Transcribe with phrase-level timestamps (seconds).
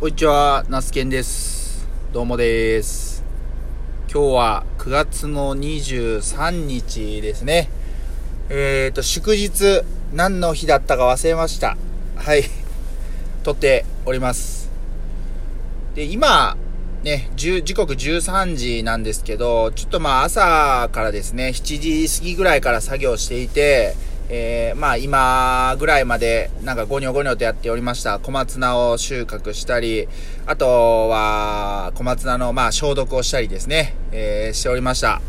[0.00, 1.84] こんにちは、ナスケンです。
[2.12, 3.24] どうもです。
[4.08, 7.68] 今日は9月の23日ですね。
[8.48, 9.82] えーと、祝日、
[10.14, 11.76] 何の日だったか忘れました。
[12.14, 12.44] はい。
[13.42, 14.70] 撮っております。
[15.96, 16.56] で、今、
[17.02, 23.96] ね、時刻13時なんですけど、ちょっとまあ朝からですね、7時過ぎぐらいから作業していて、
[24.28, 30.08] えー、まあ今ぐらいまでなんかゴニョゴニョとやっておりました小松菜を収穫したり、
[30.46, 35.20] あとは小松菜のまあ消毒をしたりですね、えー、しておりました。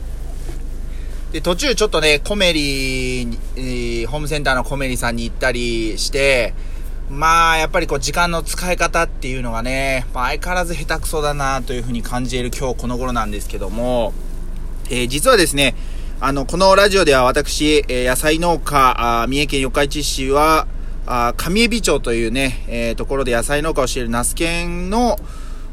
[1.32, 6.56] で、途中ちょっとね、コメリに、ホームセンターのコメリさんに行ったりして、
[7.08, 14.14] まあ、やっぱりこう、時間の使い方っていうのがね、まあ、相変わらず下手くそだなというふうに感じる今日この頃なんですけども、
[14.90, 15.76] えー実はですね、
[16.22, 20.68] あの、このラジオでは私、え野菜農家、あ三重県四日市市は、
[21.06, 25.18] あ上海町というね、えーところで野菜農家をしているナスケンの、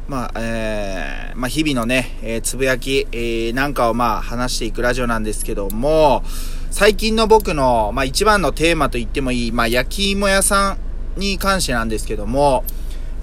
[0.06, 6.22] まあ、えーまあ、日々のね、えーつぶやき、えーなんかをまあ、話していくラジオなんですけども、
[6.70, 10.76] 最近の僕の、まあ、一番のテーマと言ってもいい、まあ、焼き芋屋さ
[11.16, 12.62] んに関してなんですけども、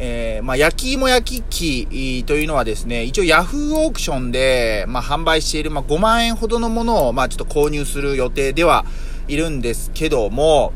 [0.06, 8.84] えーまあ、焼き芋焼き器というのはですね、一応ヤフーオークションで、まあ、販売している、まあ、5万円ほどのものを、まあ、ちょっと購入する予定では
[9.30, 10.74] いるんですけども、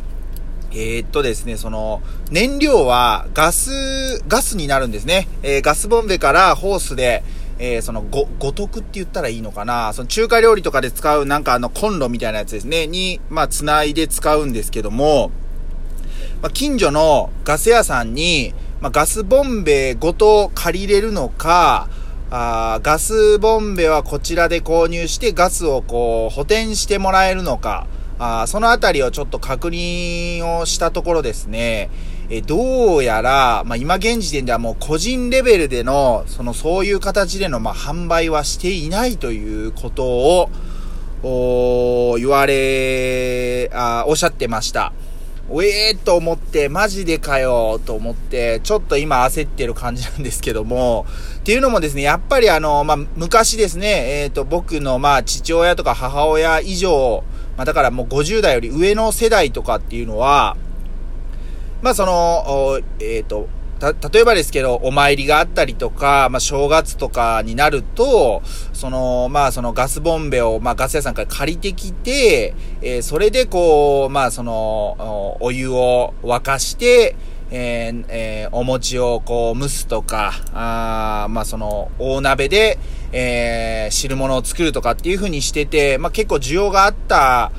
[0.71, 5.27] えーっとですね、その、燃料はガス、ガスになるんですね。
[5.43, 7.21] えーガスボンベからホースで、
[7.59, 15.31] えーその、ご、五徳って言ったらいいのかなその中華料理とかで使うなんかあのコンロみたいなやつですね、に、まあ、繋いで使うんですけども、
[16.41, 21.89] まあ、近所のガス屋さんに、まあ、ガスボンベごと借りれるのか、
[22.29, 27.87] あガスボンベはこちらで購入してガスをこう補填してもらえるのか、
[28.19, 31.89] あそのあたりをちょっと確認をしたところですね、
[32.29, 40.49] えどうやら、まあ、今現時点ではもう個人レベルでの、そのそういう形でのまあ販売はしていないということを、
[41.23, 44.93] お言われ、あおっしゃってました。
[45.49, 51.05] おえーと思って、マジでかよと思って、ちょっと今焦ってる感じなんですけども、
[51.37, 57.23] っていうのもですね、やっぱりあの、まあ、昔ですね、えっ、と、僕のまあ、父親とか母親以上、
[57.55, 60.57] まあ、だからもう50代より上の世代とかっていうのは、
[61.81, 68.41] まあその、えっ、と、た、例えばですけど、お参りがあったりとか、まあ正月とかになると、
[68.73, 77.15] その、まあそのガスボンベを、まあガス屋さんから借りてきて、えーそれでこう、まあその、お湯を沸かして、
[77.49, 82.79] えーえーお餅をこう蒸すとか、あまあその、大鍋で、
[83.11, 87.51] えー汁物を作るとかっていう風にしてて、まあ結構需要があった、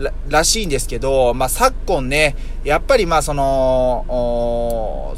[0.00, 5.12] ららしいんですけど、まあ、昨今ね、やっぱりまその、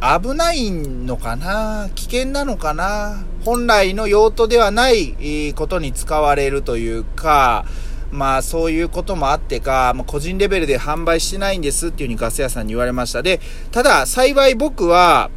[0.00, 1.90] 危ないのかな？
[1.94, 3.24] 危険なのかな？
[3.44, 7.64] 本来の用途ではないことに使われるというか、
[8.12, 13.22] まあそういうこともあってか、まあ、個人レベルで販売してないんですっていうふうにガス屋さんに言われました。
[13.22, 13.40] で、
[13.72, 15.30] ただ幸い僕は、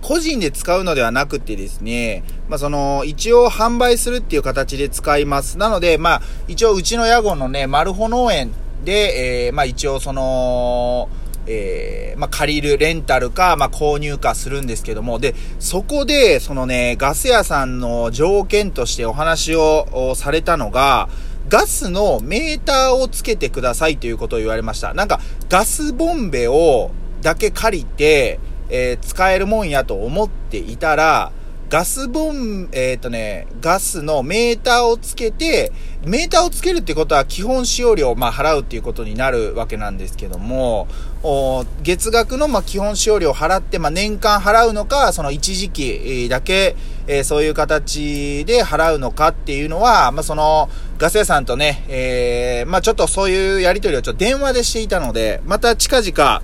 [0.00, 5.56] 個人で使うのではなくてですね、まあ、その、一応販売するっていう形で使います。
[5.56, 8.52] なので、まあ、一応うちの屋号のね、マルホ農園
[8.84, 11.08] で、えーまあ、一応その、
[11.46, 21.08] えーまあ、借りる、レンタルか、まあ、購入かするんですけども、で、そこで、そのね、ガス屋さんの条件としてお話をされたのが、
[21.48, 24.94] ガスのメーターをつけてくださいということを言われました。
[24.94, 26.90] なんか、ガスボンベを、
[27.20, 28.40] だけ借りて、
[28.70, 31.32] えー使えるもんやと思っていたら、
[31.74, 35.72] ガスボン、えっ、とね、ガスのメーターをつけて、
[36.06, 40.86] メーターをつけるってことは基本使用料をまあ払うっていうことになるわけなんですけども、
[41.24, 46.76] お月額のまあ基本使用料を払って、まあ年間払うのか、その一時期だけ、
[47.08, 56.42] えーそういう形で払うのかっていうのは、まあその、ガス屋さんとね、えーまあちょっとそういうやりとりをちょっと電話でしていたので、また近々、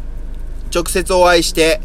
[0.75, 1.81] 直接お会いして、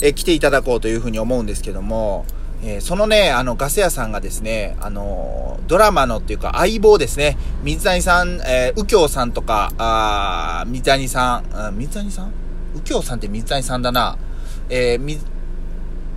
[0.00, 2.26] えー来ていただこうというふうに思うんですけども、
[2.62, 12.32] えーそのね、あの、ガス屋さんがですね、あのードラマのっていうか相棒ですね、水谷さん、えー右京さんとか、あー水谷さん、水谷さん？
[12.74, 14.16] 右京さんって水谷さんだな。
[14.68, 15.18] えーみ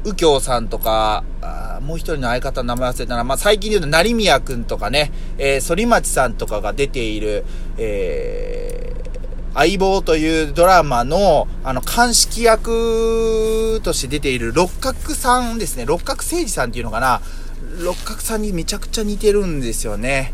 [0.04, 3.24] 右京さんとか、あもう一人の相方の名前忘れたな。
[3.24, 7.44] まあ、最近で言うと、成宮くんとかね、えー、反町さんとかが出ている、
[7.78, 8.95] えー
[9.56, 15.86] 相棒というドラマの、あの、鑑識役として出ている六角さんですね。
[15.86, 17.22] 六角誠治さんっていうのかな。
[17.80, 20.34] 六角さんにめちゃくちゃ似てるんですよね。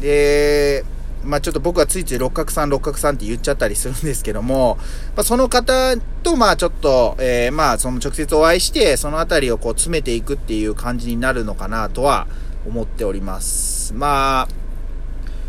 [0.00, 0.84] で、
[1.24, 4.78] まあちょっと僕はついつい六角さん六角さんって言っちゃったりするんですけども、
[5.16, 12.26] まあその方とまあちょっと、えー、まあその直接お会いして、そのあたりをこう詰めていくっていう感じになるのかなとは
[12.66, 13.94] 思っております。
[13.94, 14.48] まあ、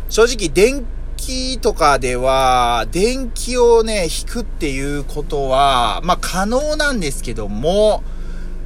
[0.08, 0.84] 正直電
[1.24, 8.04] 気とかでは、電気をね、引くっていうことは、まあ可能なんですけども、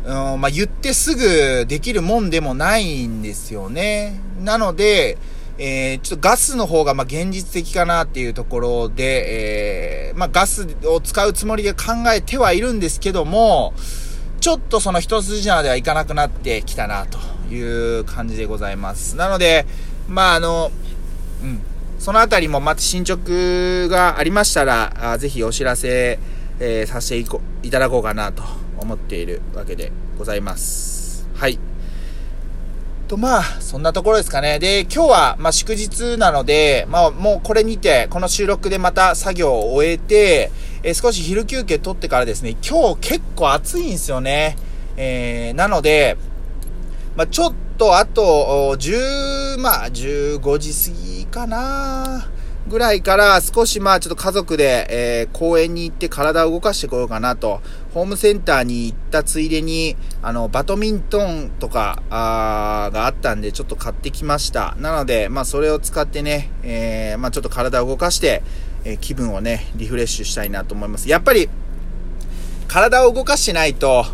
[0.05, 4.21] うん、まあ言ってすぐできるもんでもないんですよね。
[4.43, 5.19] なので、
[5.59, 13.73] えー、ちょっとガスの方がま現実的かなっていうところで、えー、まあガスを使うつもりで考えてはいるんですけども、
[14.41, 17.19] ちょっとその一筋縄ではいかなくなってきたなと
[17.55, 19.15] いう感じでございます。
[19.15, 19.65] なので、
[20.09, 20.73] まああの、
[21.43, 21.63] うん。
[21.99, 26.19] そのあたりもまた進捗がありましたら、あぜひお知らせ、
[26.61, 28.43] えー、させていこいただこうかなと
[28.79, 31.29] 思っているわけでございます。
[31.35, 31.59] はい。
[33.09, 34.59] と、まあ、そんなところですかね。
[34.59, 40.53] で、今日は、まあ、祝日なので、まあ、もうこれにて、この収録でまた作業を終えて、
[40.83, 44.57] えー、少し昼休憩取ってからですね、今日結構暑いんですよね。
[44.97, 46.17] えー、なので、
[47.17, 52.29] まあ、ちょっと、とあと、10、まあ、15時過ぎかな
[52.69, 57.63] ぐらいから少しまあちょっと家族で、えー、公園に行って体を動かしてこようかなと。
[57.95, 64.77] ホームセンターに行ったついでに、あの、バドミントンとか、あがあったんでちょっと買ってきました。
[64.79, 68.43] なので、まあそれを使ってね、えー、まあちょっと体を動かして、
[68.85, 71.09] えー、気分をね、リフレッシュしたいなと思います。
[71.09, 71.49] やっぱり、
[72.67, 74.05] 体を動かしないと、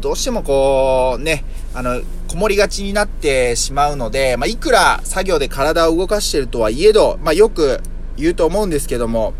[0.00, 1.44] どうしてもこう、ね、
[1.74, 7.80] あの、こもりがちになってしまうので、まあ、いくら作業で体を動かしてるとはいえど、まあ、よく
[8.16, 9.34] 言うと思うんですけども、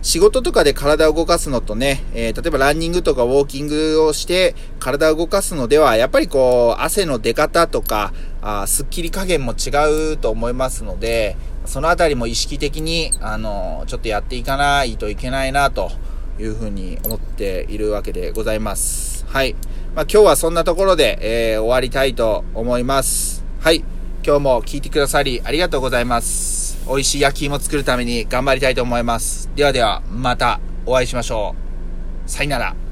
[0.00, 11.36] 仕事とかで体を動かすのとね、えー、例えばランニングとかウォーキングをして体を動かすのでは、やっぱりこう、汗の出方とか、あスッキリ加減も違うと思いますので、
[11.66, 15.90] そのあたりも意識的に、あの、ちょっとやっていかないといけないなと
[16.38, 19.26] いうふうに思っているわけでございます。
[19.28, 19.56] はい。
[19.96, 23.42] まあ、今日はそんなところで、えー、終わりたいと思います。
[23.60, 23.82] はい。
[24.22, 26.84] 今日も聞いてくださりありがとうございます。
[26.86, 29.48] 美味しい焼き芋作るために頑張りたいと思います。
[29.56, 31.54] ではでは、またお会いしましょ
[32.26, 32.30] う。
[32.30, 32.85] さよなら。